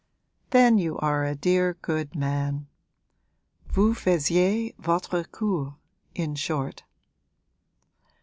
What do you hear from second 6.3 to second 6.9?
short.'